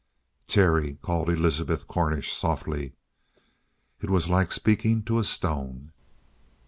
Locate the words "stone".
5.23-5.91